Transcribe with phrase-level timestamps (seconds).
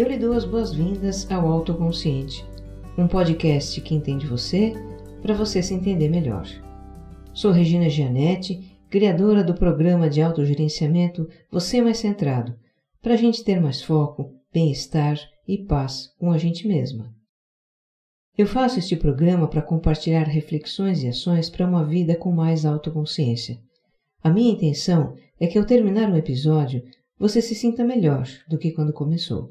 [0.00, 2.42] eu lhe dou as boas-vindas ao Autoconsciente,
[2.96, 4.72] um podcast que entende você
[5.20, 6.46] para você se entender melhor.
[7.34, 12.58] Sou Regina Gianetti, criadora do programa de autogerenciamento Você Mais Centrado,
[13.02, 17.14] para a gente ter mais foco, bem-estar e paz com a gente mesma.
[18.38, 23.60] Eu faço este programa para compartilhar reflexões e ações para uma vida com mais autoconsciência.
[24.24, 26.82] A minha intenção é que ao terminar um episódio
[27.18, 29.50] você se sinta melhor do que quando começou.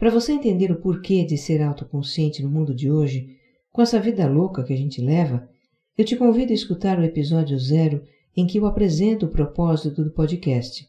[0.00, 3.36] Para você entender o porquê de ser autoconsciente no mundo de hoje,
[3.70, 5.48] com essa vida louca que a gente leva,
[5.96, 8.02] eu te convido a escutar o episódio zero
[8.36, 10.88] em que eu apresento o propósito do podcast.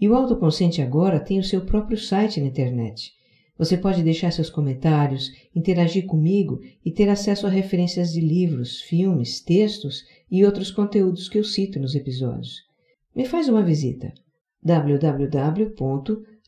[0.00, 3.12] E o Autoconsciente agora tem o seu próprio site na internet
[3.62, 9.40] você pode deixar seus comentários, interagir comigo e ter acesso a referências de livros, filmes,
[9.40, 12.64] textos e outros conteúdos que eu cito nos episódios.
[13.14, 14.12] Me faz uma visita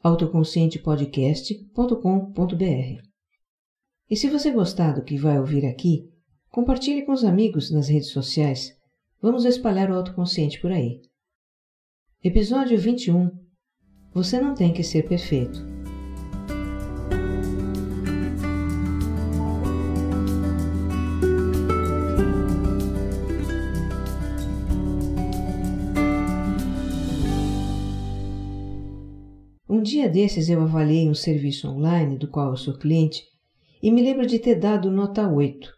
[0.04, 3.02] www.autoconscientepodcast.com.br.
[4.10, 6.06] E se você gostar do que vai ouvir aqui,
[6.50, 8.76] compartilhe com os amigos nas redes sociais.
[9.20, 11.00] Vamos espalhar o autoconsciente por aí.
[12.22, 13.30] Episódio 21
[14.12, 15.73] Você não tem que ser perfeito.
[30.04, 33.22] Dia desses eu avaliei um serviço online do qual eu sou cliente
[33.82, 35.72] e me lembro de ter dado nota 8.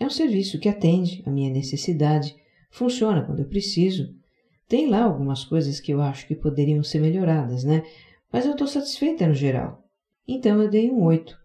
[0.00, 2.34] É um serviço que atende a minha necessidade,
[2.70, 4.14] funciona quando eu preciso.
[4.66, 7.82] Tem lá algumas coisas que eu acho que poderiam ser melhoradas, né?
[8.32, 9.82] Mas eu estou satisfeita no geral.
[10.26, 11.36] Então eu dei um 8.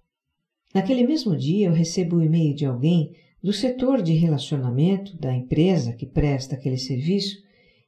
[0.73, 5.33] Naquele mesmo dia eu recebo o um e-mail de alguém do setor de relacionamento da
[5.33, 7.37] empresa que presta aquele serviço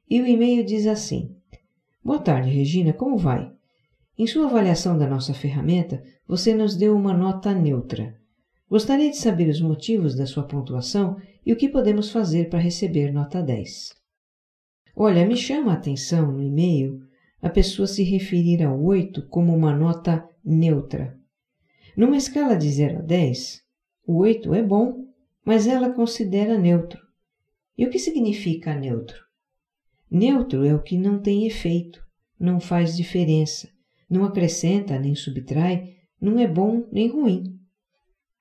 [0.09, 1.35] e o e-mail diz assim:
[2.03, 3.55] Boa tarde, Regina, como vai?
[4.17, 8.15] Em sua avaliação da nossa ferramenta, você nos deu uma nota neutra.
[8.69, 13.11] Gostaria de saber os motivos da sua pontuação e o que podemos fazer para receber
[13.11, 13.93] nota 10.
[14.95, 17.01] Olha, me chama a atenção no e-mail
[17.41, 21.19] a pessoa se referir ao 8 como uma nota neutra.
[21.97, 23.61] Numa escala de 0 a 10,
[24.07, 25.05] o 8 é bom,
[25.43, 27.01] mas ela considera neutro.
[27.77, 29.17] E o que significa neutro?
[30.09, 32.01] Neutro é o que não tem efeito,
[32.39, 33.74] não faz diferença,
[34.15, 37.59] não acrescenta nem subtrai, não é bom nem ruim.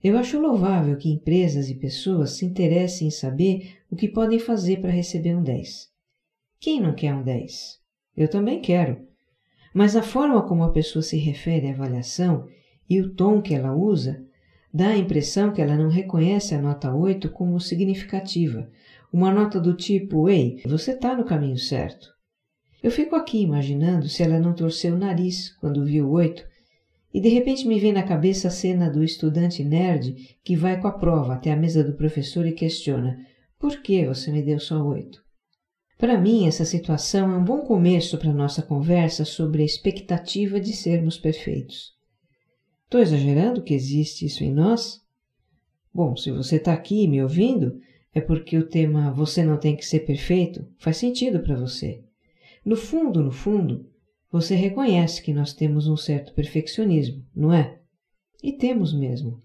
[0.03, 4.81] Eu acho louvável que empresas e pessoas se interessem em saber o que podem fazer
[4.81, 5.89] para receber um 10.
[6.61, 7.81] Quem não quer um 10?
[8.17, 9.07] Eu também quero.
[9.75, 12.47] Mas a forma como a pessoa se refere à avaliação
[12.89, 14.25] e o tom que ela usa
[14.73, 18.71] dá a impressão que ela não reconhece a nota 8 como significativa,
[19.13, 22.14] uma nota do tipo: Ei, você está no caminho certo.
[22.85, 26.47] Eu fico aqui imaginando se ela não torceu o nariz quando viu oito,
[27.15, 30.87] e de repente me vem na cabeça a cena do estudante nerd que vai com
[30.87, 33.17] a prova até a mesa do professor e questiona:
[33.59, 35.25] Por que você me deu só oito?
[35.97, 40.75] Para mim, essa situação é um bom começo para nossa conversa sobre a expectativa de
[40.75, 41.95] sermos perfeitos.
[42.85, 45.01] Estou exagerando que existe isso em nós?
[45.91, 47.81] Bom, se você está aqui me ouvindo,
[48.13, 52.04] é porque o tema Você não tem que ser perfeito faz sentido para você.
[52.65, 53.87] No fundo, no fundo,
[54.31, 57.79] você reconhece que nós temos um certo perfeccionismo, não é?
[58.43, 59.43] E temos mesmo.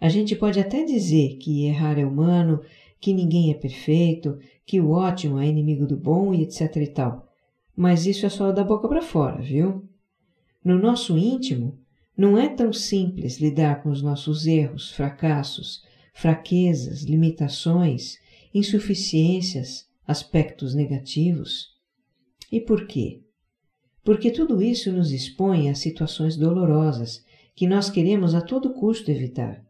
[0.00, 2.60] A gente pode até dizer que errar é humano,
[3.00, 7.28] que ninguém é perfeito, que o ótimo é inimigo do bom e etc e tal.
[7.74, 9.88] Mas isso é só da boca para fora, viu?
[10.64, 11.78] No nosso íntimo,
[12.16, 15.82] não é tão simples lidar com os nossos erros, fracassos,
[16.12, 18.18] fraquezas, limitações,
[18.54, 21.71] insuficiências, aspectos negativos.
[22.52, 23.22] E por quê?
[24.04, 27.24] Porque tudo isso nos expõe a situações dolorosas
[27.54, 29.64] que nós queremos a todo custo evitar.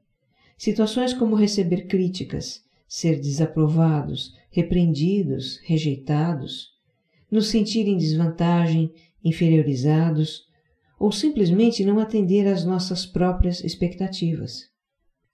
[0.58, 6.72] Situações como receber críticas, ser desaprovados, repreendidos, rejeitados,
[7.30, 8.92] nos sentir em desvantagem,
[9.24, 10.44] inferiorizados
[10.98, 14.70] ou simplesmente não atender às nossas próprias expectativas.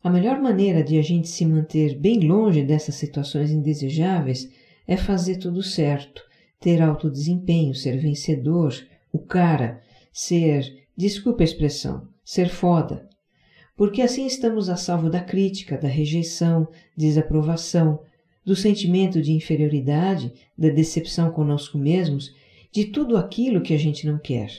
[0.03, 4.51] A melhor maneira de a gente se manter bem longe dessas situações indesejáveis
[4.87, 6.28] é fazer tudo certo,
[6.61, 8.75] ter alto desempenho, ser vencedor,
[9.13, 9.81] o cara,
[10.13, 13.09] ser, desculpa a expressão, ser foda.
[13.77, 18.01] Porque assim estamos a salvo da crítica, da rejeição, desaprovação,
[18.45, 22.35] do sentimento de inferioridade, da decepção conosco mesmos,
[22.73, 24.51] de tudo aquilo que a gente não quer.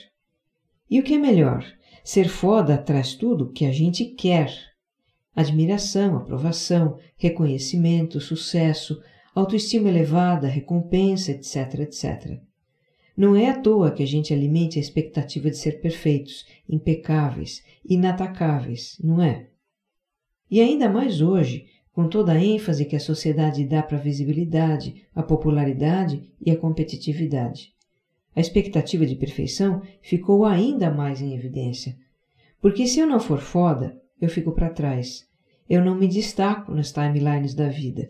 [0.88, 1.64] E o que é melhor?
[2.02, 4.52] Ser foda traz tudo que a gente quer.
[5.34, 9.00] Admiração, aprovação, reconhecimento, sucesso,
[9.34, 12.40] autoestima elevada, recompensa, etc, etc.
[13.16, 18.96] Não é à toa que a gente alimente a expectativa de ser perfeitos, impecáveis, inatacáveis,
[19.02, 19.48] não é?
[20.50, 25.06] E ainda mais hoje, com toda a ênfase que a sociedade dá para a visibilidade,
[25.14, 27.74] a popularidade e a competitividade.
[28.34, 31.96] A expectativa de perfeição ficou ainda mais em evidência.
[32.60, 35.26] Porque se eu não for foda, eu fico para trás.
[35.68, 38.06] Eu não me destaco nas timelines da vida.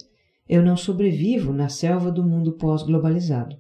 [0.53, 3.57] Eu não sobrevivo na selva do mundo pós-globalizado.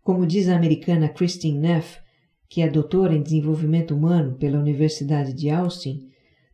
[0.00, 1.98] Como diz a americana Christine Neff,
[2.48, 6.08] que é doutora em desenvolvimento humano pela Universidade de Austin,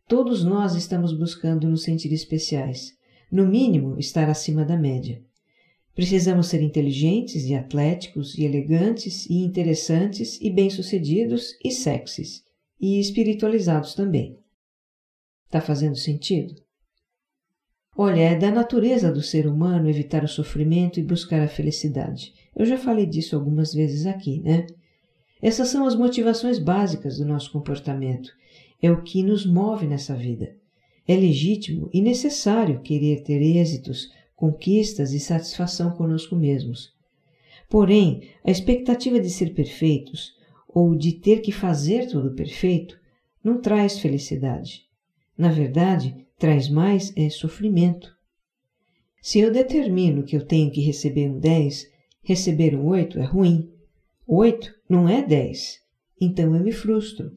[0.07, 2.97] todos nós estamos buscando nos sentir especiais,
[3.31, 5.21] no mínimo estar acima da média.
[5.93, 12.43] Precisamos ser inteligentes e atléticos e elegantes e interessantes e bem-sucedidos e sexys
[12.81, 14.39] e espiritualizados também.
[15.45, 16.55] Está fazendo sentido?
[17.99, 22.31] Olha, é da natureza do ser humano evitar o sofrimento e buscar a felicidade.
[22.55, 24.67] Eu já falei disso algumas vezes aqui, né?
[25.41, 28.31] Essas são as motivações básicas do nosso comportamento.
[28.79, 30.55] É o que nos move nessa vida.
[31.07, 36.93] É legítimo e necessário querer ter êxitos, conquistas e satisfação conosco mesmos.
[37.67, 40.35] Porém, a expectativa de ser perfeitos
[40.67, 42.95] ou de ter que fazer tudo perfeito
[43.43, 44.85] não traz felicidade.
[45.35, 48.15] Na verdade, traz mais é sofrimento.
[49.21, 51.87] Se eu determino que eu tenho que receber um 10,
[52.27, 53.71] Receber um oito é ruim.
[54.27, 55.79] Oito não é dez.
[56.19, 57.31] Então eu me frustro.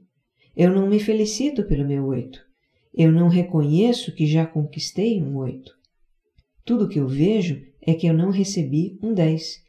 [0.56, 2.44] Eu não me felicito pelo meu oito.
[2.92, 5.72] Eu não reconheço que já conquistei um oito.
[6.64, 9.62] Tudo que eu vejo é que eu não recebi um dez.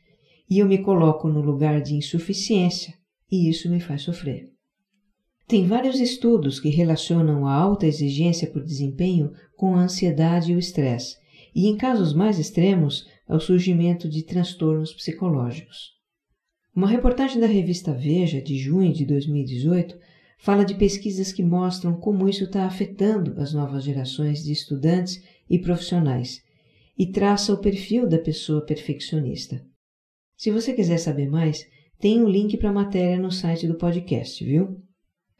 [0.49, 2.95] E eu me coloco no lugar de insuficiência,
[3.31, 4.50] e isso me faz sofrer.
[5.51, 10.59] Tem vários estudos que relacionam a alta exigência por desempenho com a ansiedade e o
[10.59, 11.17] estresse,
[11.53, 15.89] e em casos mais extremos, ao surgimento de transtornos psicológicos.
[16.73, 19.99] Uma reportagem da revista Veja, de junho de 2018,
[20.39, 25.59] fala de pesquisas que mostram como isso está afetando as novas gerações de estudantes e
[25.59, 26.41] profissionais
[26.97, 29.61] e traça o perfil da pessoa perfeccionista.
[30.37, 31.65] Se você quiser saber mais,
[31.99, 34.81] tem um link para a matéria no site do podcast, viu?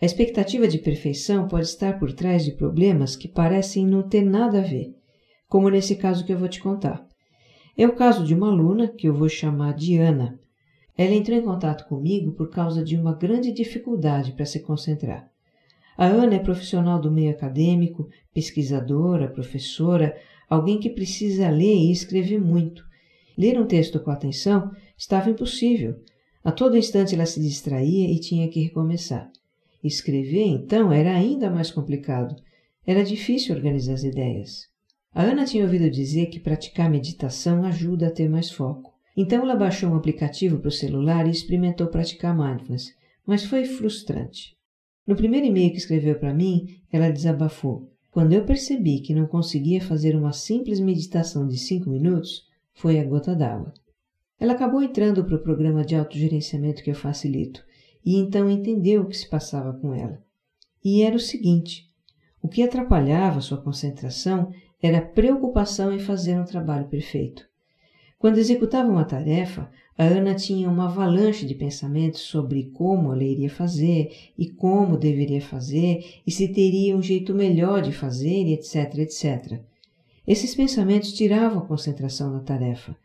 [0.01, 4.57] A expectativa de perfeição pode estar por trás de problemas que parecem não ter nada
[4.57, 4.95] a ver,
[5.47, 7.07] como nesse caso que eu vou te contar.
[7.77, 10.39] É o caso de uma aluna, que eu vou chamar de Ana.
[10.97, 15.29] Ela entrou em contato comigo por causa de uma grande dificuldade para se concentrar.
[15.95, 20.17] A Ana é profissional do meio acadêmico, pesquisadora, professora,
[20.49, 22.83] alguém que precisa ler e escrever muito.
[23.37, 25.99] Ler um texto com atenção estava impossível.
[26.43, 29.31] A todo instante ela se distraía e tinha que recomeçar.
[29.83, 32.35] Escrever, então, era ainda mais complicado.
[32.85, 34.67] Era difícil organizar as ideias.
[35.13, 38.93] A Ana tinha ouvido dizer que praticar meditação ajuda a ter mais foco.
[39.15, 42.93] Então ela baixou um aplicativo para o celular e experimentou praticar mindfulness,
[43.25, 44.55] mas foi frustrante.
[45.05, 47.91] No primeiro e-mail que escreveu para mim, ela desabafou.
[48.09, 52.43] Quando eu percebi que não conseguia fazer uma simples meditação de cinco minutos,
[52.73, 53.73] foi a gota d'água.
[54.39, 57.63] Ela acabou entrando para o programa de autogerenciamento que eu facilito
[58.05, 60.21] e então entendeu o que se passava com ela.
[60.83, 61.89] E era o seguinte:
[62.41, 64.51] o que atrapalhava sua concentração
[64.81, 67.45] era preocupação em fazer um trabalho perfeito.
[68.17, 73.49] Quando executava uma tarefa, a Ana tinha uma avalanche de pensamentos sobre como ela iria
[73.49, 78.97] fazer e como deveria fazer e se teria um jeito melhor de fazer e etc,
[78.99, 79.59] etc.
[80.27, 82.95] Esses pensamentos tiravam a concentração da tarefa.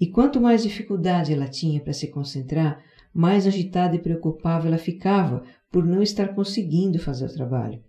[0.00, 2.82] E quanto mais dificuldade ela tinha para se concentrar,
[3.14, 7.82] mais agitada e preocupada ela ficava por não estar conseguindo fazer o trabalho.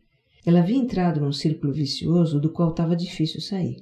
[0.46, 3.78] Ela havia entrado num círculo vicioso do qual estava difícil sair.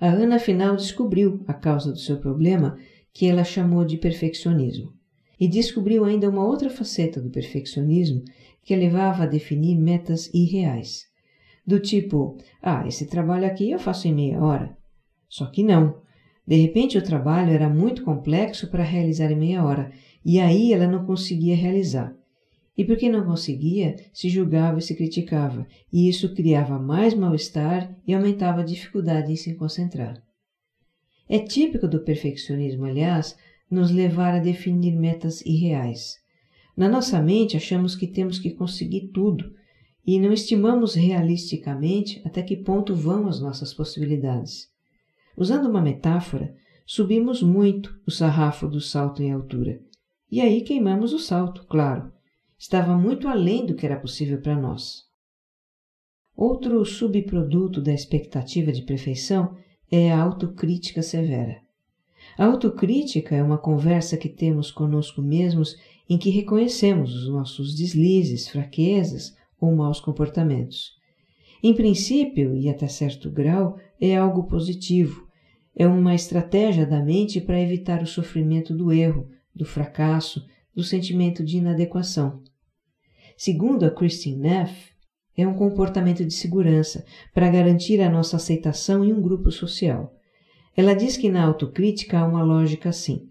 [0.00, 2.78] A Ana afinal descobriu a causa do seu problema,
[3.12, 4.92] que ela chamou de perfeccionismo.
[5.40, 8.22] E descobriu ainda uma outra faceta do perfeccionismo
[8.62, 11.04] que a levava a definir metas irreais.
[11.66, 14.76] Do tipo, ah, esse trabalho aqui eu faço em meia hora.
[15.28, 16.00] Só que não.
[16.48, 19.92] De repente o trabalho era muito complexo para realizar em meia hora,
[20.24, 22.16] e aí ela não conseguia realizar.
[22.74, 28.14] E porque não conseguia, se julgava e se criticava, e isso criava mais mal-estar e
[28.14, 30.22] aumentava a dificuldade em se concentrar.
[31.28, 33.36] É típico do perfeccionismo, aliás,
[33.70, 36.16] nos levar a definir metas irreais.
[36.74, 39.52] Na nossa mente, achamos que temos que conseguir tudo
[40.06, 44.77] e não estimamos realisticamente até que ponto vão as nossas possibilidades.
[45.38, 46.54] Usando uma metáfora,
[46.84, 49.80] subimos muito o sarrafo do salto em altura.
[50.30, 52.12] E aí queimamos o salto, claro
[52.58, 55.04] estava muito além do que era possível para nós.
[56.36, 59.56] Outro subproduto da expectativa de perfeição
[59.90, 61.60] é a autocrítica severa.
[62.36, 65.76] A autocrítica é uma conversa que temos conosco mesmos
[66.08, 70.96] em que reconhecemos os nossos deslizes, fraquezas ou maus comportamentos.
[71.62, 75.27] Em princípio, e até certo grau, é algo positivo.
[75.80, 80.44] É uma estratégia da mente para evitar o sofrimento do erro, do fracasso,
[80.74, 82.42] do sentimento de inadequação.
[83.36, 84.90] Segundo a Christine Neff,
[85.36, 90.12] é um comportamento de segurança para garantir a nossa aceitação em um grupo social.
[90.76, 93.30] Ela diz que na autocrítica há uma lógica assim: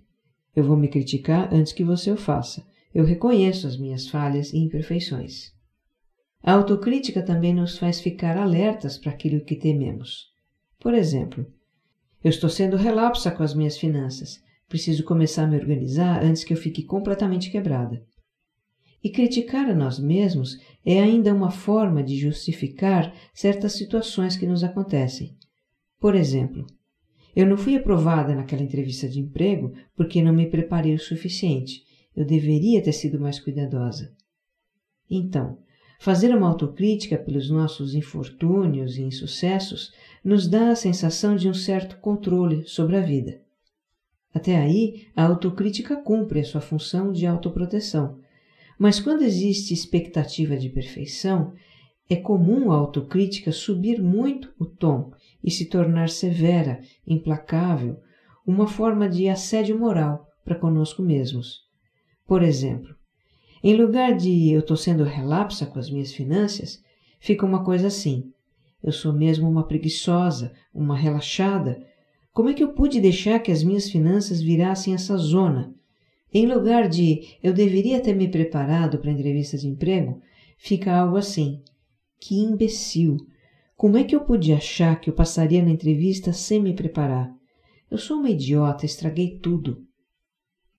[0.56, 2.66] eu vou me criticar antes que você o faça.
[2.96, 5.52] Eu reconheço as minhas falhas e imperfeições.
[6.42, 10.28] A autocrítica também nos faz ficar alertas para aquilo que tememos.
[10.80, 11.46] Por exemplo,
[12.24, 14.42] eu estou sendo relapsa com as minhas finanças.
[14.68, 18.04] Preciso começar a me organizar antes que eu fique completamente quebrada.
[19.04, 24.64] E criticar a nós mesmos é ainda uma forma de justificar certas situações que nos
[24.64, 25.38] acontecem.
[26.00, 26.66] Por exemplo,
[27.36, 31.84] eu não fui aprovada naquela entrevista de emprego porque não me preparei o suficiente.
[32.16, 34.12] Eu deveria ter sido mais cuidadosa.
[35.10, 35.60] Então,
[36.00, 39.92] fazer uma autocrítica pelos nossos infortúnios e insucessos
[40.24, 43.42] nos dá a sensação de um certo controle sobre a vida.
[44.34, 48.20] Até aí, a autocrítica cumpre a sua função de autoproteção,
[48.78, 51.54] mas quando existe expectativa de perfeição,
[52.10, 55.12] é comum a autocrítica subir muito o tom
[55.44, 58.00] e se tornar severa, implacável,
[58.46, 61.66] uma forma de assédio moral para conosco mesmos.
[62.26, 62.97] Por exemplo,
[63.64, 66.84] em lugar de eu estou sendo relapsa com as minhas finanças,
[67.20, 68.32] fica uma coisa assim:
[68.84, 71.86] eu sou mesmo uma preguiçosa, uma relaxada.
[72.32, 75.74] Como é que eu pude deixar que as minhas finanças virassem essa zona?
[76.34, 80.22] Em lugar de eu deveria ter me preparado para a entrevista de emprego,
[80.58, 81.62] fica algo assim:
[82.20, 83.18] que imbecil!
[83.76, 87.32] Como é que eu podia achar que eu passaria na entrevista sem me preparar?
[87.90, 89.86] Eu sou uma idiota, estraguei tudo.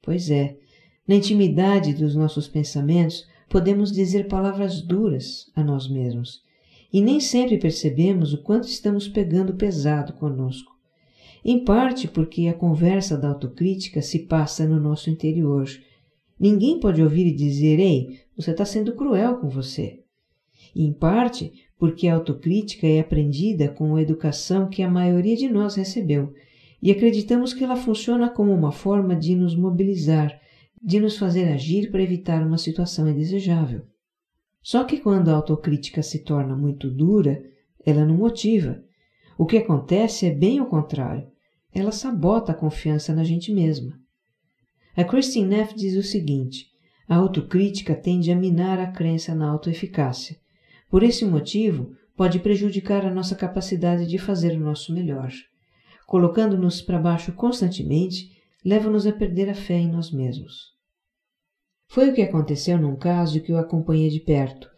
[0.02, 0.56] Pois é,
[1.09, 6.43] na intimidade dos nossos pensamentos, podemos dizer palavras duras a nós mesmos
[6.93, 10.79] e nem sempre percebemos o quanto estamos pegando pesado conosco
[11.45, 15.67] em parte porque a conversa da autocrítica se passa no nosso interior.
[16.38, 20.00] Ninguém pode ouvir e dizer: Ei, você está sendo cruel com você.
[20.75, 25.49] E em parte porque a autocrítica é aprendida com a educação que a maioria de
[25.49, 26.35] nós recebeu
[26.83, 30.41] e acreditamos que ela funciona como uma forma de nos mobilizar,
[30.82, 33.87] de nos fazer agir para evitar uma situação indesejável.
[34.62, 37.42] Só que quando a autocrítica se torna muito dura,
[37.85, 38.82] ela não motiva,
[39.38, 41.26] o que acontece é bem o contrário.
[41.73, 43.99] Ela sabota a confiança na gente mesma.
[44.97, 46.66] A Christine Neff diz o seguinte:
[47.08, 50.37] a autocrítica tende a minar a crença na autoeficácia.
[50.90, 55.30] Por esse motivo, pode prejudicar a nossa capacidade de fazer o nosso melhor.
[56.04, 60.77] Colocando-nos para baixo constantemente, leva-nos a perder a fé em nós mesmos.
[61.88, 64.69] Foi o que aconteceu num caso que eu acompanhei de perto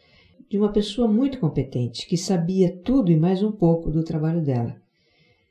[0.51, 4.77] de uma pessoa muito competente, que sabia tudo e mais um pouco do trabalho dela.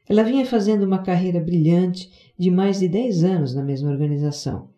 [0.10, 4.70] Ela vinha fazendo uma carreira brilhante de mais de 10 anos na mesma organização.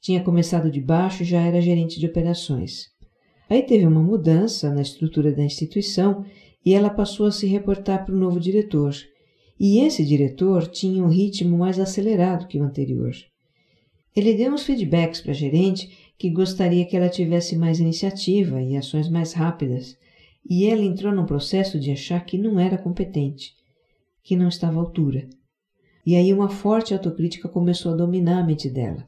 [0.00, 2.86] Tinha começado de baixo e já era gerente de operações.
[3.48, 6.24] Aí teve uma mudança na estrutura da instituição
[6.64, 8.92] e ela passou a se reportar para o novo diretor.
[9.58, 13.12] E esse diretor tinha um ritmo mais acelerado que o anterior.
[14.14, 18.76] Ele deu uns feedbacks para a gerente que gostaria que ela tivesse mais iniciativa e
[18.76, 19.96] ações mais rápidas,
[20.48, 23.52] e ela entrou num processo de achar que não era competente,
[24.22, 25.28] que não estava à altura.
[26.04, 29.06] E aí uma forte autocrítica começou a dominar a mente dela.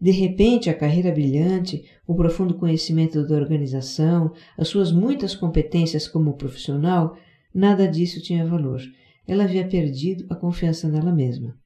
[0.00, 6.38] De repente, a carreira brilhante, o profundo conhecimento da organização, as suas muitas competências como
[6.38, 7.14] profissional,
[7.54, 8.80] nada disso tinha valor.
[9.26, 11.56] Ela havia perdido a confiança nela mesma.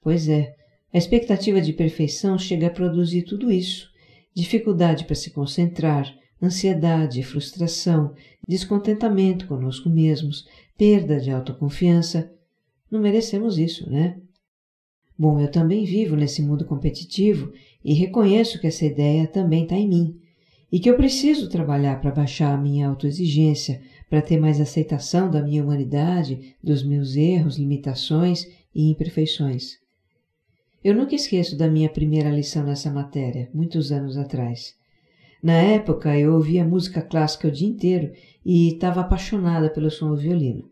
[0.00, 0.54] Pois é,
[0.92, 3.94] a expectativa de perfeição chega a produzir tudo isso
[4.36, 8.14] dificuldade para se concentrar, ansiedade, frustração,
[8.46, 12.30] descontentamento conosco mesmos, perda de autoconfiança.
[12.90, 14.20] Não merecemos isso, né?
[15.18, 17.50] Bom, eu também vivo nesse mundo competitivo
[17.82, 20.20] e reconheço que essa ideia também está em mim
[20.70, 25.42] e que eu preciso trabalhar para baixar a minha autoexigência, para ter mais aceitação da
[25.42, 29.78] minha humanidade, dos meus erros, limitações e imperfeições.
[30.82, 34.76] Eu nunca esqueço da minha primeira lição nessa matéria, muitos anos atrás.
[35.42, 38.12] Na época, eu ouvia música clássica o dia inteiro
[38.44, 40.70] e estava apaixonada pelo som do violino.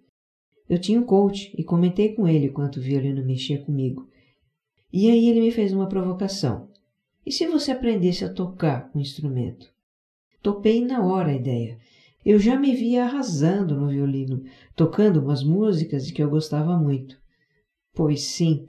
[0.68, 4.08] Eu tinha um coach e comentei com ele quanto o violino mexia comigo.
[4.92, 6.68] E aí ele me fez uma provocação.
[7.26, 9.72] E se você aprendesse a tocar um instrumento?
[10.42, 11.78] Topei na hora a ideia.
[12.24, 14.42] Eu já me via arrasando no violino,
[14.74, 17.16] tocando umas músicas de que eu gostava muito.
[17.94, 18.66] Pois sim,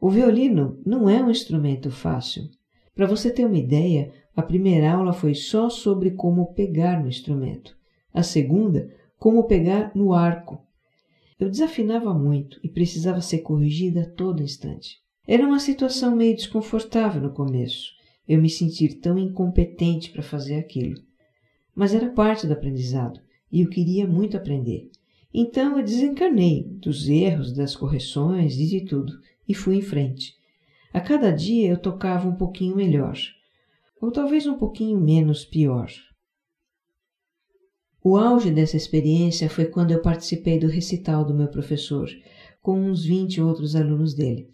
[0.00, 2.48] O violino não é um instrumento fácil.
[2.94, 7.76] Para você ter uma ideia, a primeira aula foi só sobre como pegar no instrumento.
[8.12, 10.64] A segunda, como pegar no arco.
[11.38, 14.98] Eu desafinava muito e precisava ser corrigida a todo instante.
[15.26, 17.92] Era uma situação meio desconfortável no começo,
[18.26, 20.94] eu me sentir tão incompetente para fazer aquilo.
[21.74, 24.90] Mas era parte do aprendizado e eu queria muito aprender.
[25.32, 29.12] Então eu desencanei dos erros, das correções e de tudo
[29.48, 30.34] e fui em frente.
[30.92, 33.16] A cada dia eu tocava um pouquinho melhor,
[34.00, 35.88] ou talvez um pouquinho menos pior.
[38.02, 42.08] O auge dessa experiência foi quando eu participei do recital do meu professor,
[42.62, 44.48] com uns vinte outros alunos dele.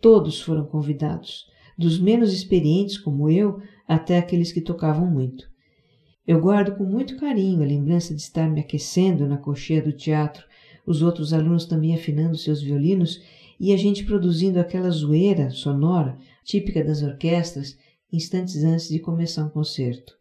[0.00, 1.46] Todos foram convidados,
[1.76, 5.48] dos menos experientes como eu até aqueles que tocavam muito.
[6.28, 10.44] Eu guardo com muito carinho a lembrança de estar me aquecendo na cocheia do teatro,
[10.84, 13.22] os outros alunos também afinando seus violinos
[13.58, 17.78] e a gente produzindo aquela zoeira sonora típica das orquestras
[18.12, 20.18] instantes antes de começar um concerto.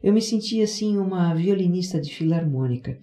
[0.00, 2.96] Eu me sentia assim uma violinista de filarmônica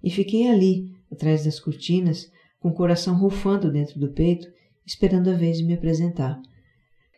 [0.00, 4.46] e fiquei ali, atrás das cortinas, com o coração rufando dentro do peito,
[4.86, 6.40] esperando a vez de me apresentar.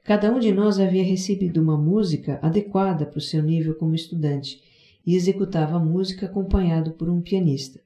[0.04, 4.69] Cada um de nós havia recebido uma música adequada para o seu nível como estudante
[5.06, 7.80] e executava a música acompanhado por um pianista.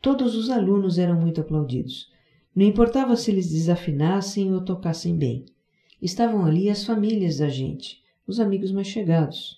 [0.00, 2.10] Todos os alunos eram muito aplaudidos.
[2.54, 5.44] Não importava se eles desafinassem ou tocassem bem.
[6.00, 9.56] Estavam ali as famílias da gente, os amigos mais chegados.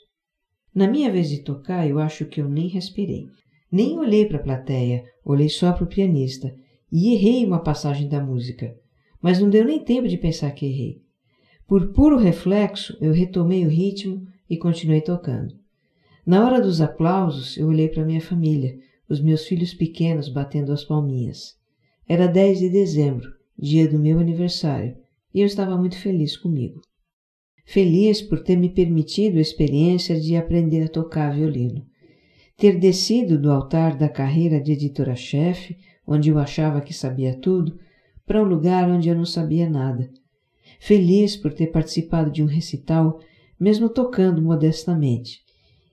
[0.74, 3.26] Na minha vez de tocar, eu acho que eu nem respirei.
[3.72, 6.54] Nem olhei para a plateia, olhei só para o pianista
[6.92, 8.76] e errei uma passagem da música.
[9.20, 11.02] Mas não deu nem tempo de pensar que errei.
[11.66, 15.63] Por puro reflexo, eu retomei o ritmo e continuei tocando.
[16.26, 18.78] Na hora dos aplausos, eu olhei para minha família,
[19.08, 21.56] os meus filhos pequenos batendo as palminhas.
[22.08, 24.96] Era 10 de dezembro, dia do meu aniversário,
[25.32, 26.80] e eu estava muito feliz comigo
[27.64, 31.84] feliz por ter me permitido a experiência de aprender a tocar violino.
[32.56, 37.78] Ter descido do altar da carreira de editora-chefe, onde eu achava que sabia tudo,
[38.26, 40.10] para um lugar onde eu não sabia nada.
[40.78, 43.18] Feliz por ter participado de um recital,
[43.58, 45.42] mesmo tocando modestamente.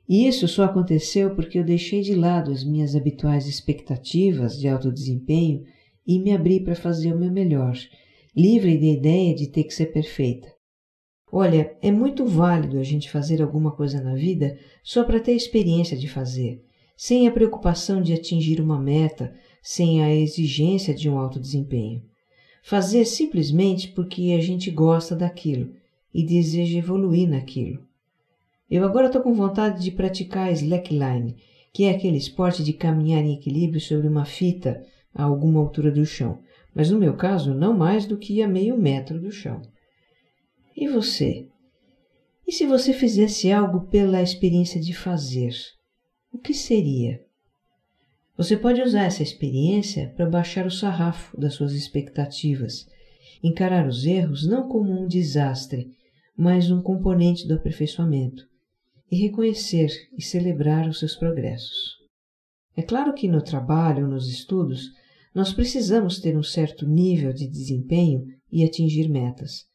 [0.08, 4.92] E isso só aconteceu porque eu deixei de lado as minhas habituais expectativas de alto
[4.92, 5.64] desempenho
[6.06, 7.78] e me abri para fazer o meu melhor,
[8.36, 10.52] livre da ideia de ter que ser perfeita.
[11.32, 15.96] Olha, é muito válido a gente fazer alguma coisa na vida só para ter experiência
[15.96, 16.62] de fazer,
[16.98, 19.34] sem a preocupação de atingir uma meta,
[19.64, 22.04] sem a exigência de um alto desempenho.
[22.64, 25.74] Fazer simplesmente porque a gente gosta daquilo
[26.14, 27.80] e deseja evoluir naquilo.
[28.72, 31.36] Eu agora estou com vontade de praticar slackline,
[31.74, 34.82] que é aquele esporte de caminhar em equilíbrio sobre uma fita
[35.14, 36.42] a alguma altura do chão,
[36.74, 39.62] mas no meu caso não mais do que a meio metro do chão.
[40.74, 41.50] E você?
[42.48, 45.54] E se você fizesse algo pela experiência de fazer?
[46.32, 47.22] O que seria?
[48.38, 52.88] Você pode usar essa experiência para baixar o sarrafo das suas expectativas,
[53.44, 55.92] encarar os erros não como um desastre,
[56.38, 58.50] mas um componente do aperfeiçoamento,
[59.12, 61.98] e reconhecer e celebrar os seus progressos.
[62.76, 64.90] É claro que no trabalho ou nos estudos
[65.36, 69.66] nós precisamos ter um certo nível de desempenho e atingir metas.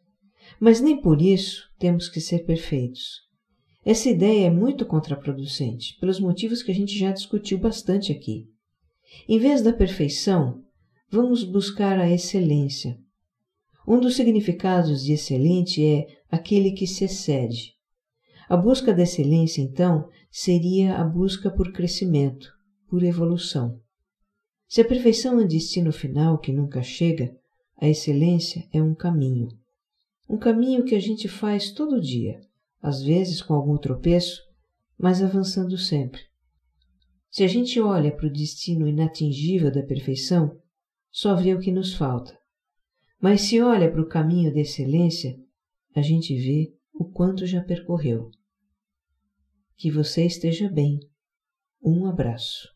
[0.58, 3.26] Mas nem por isso temos que ser perfeitos.
[3.84, 8.46] Essa ideia é muito contraproducente, pelos motivos que a gente já discutiu bastante aqui.
[9.28, 10.62] Em vez da perfeição,
[11.10, 12.98] vamos buscar a excelência.
[13.86, 17.75] Um dos significados de excelente é aquele que se excede.
[18.48, 22.52] A busca da excelência, então, seria a busca por crescimento,
[22.88, 23.80] por evolução.
[24.68, 27.36] Se a perfeição é um destino final que nunca chega,
[27.76, 29.48] a excelência é um caminho.
[30.28, 32.40] Um caminho que a gente faz todo dia,
[32.80, 34.42] às vezes com algum tropeço,
[34.98, 36.22] mas avançando sempre.
[37.30, 40.58] Se a gente olha para o destino inatingível da perfeição,
[41.10, 42.36] só vê o que nos falta.
[43.20, 45.36] Mas se olha para o caminho da excelência,
[45.94, 48.30] a gente vê o quanto já percorreu.
[49.76, 50.98] Que você esteja bem.
[51.82, 52.75] Um abraço.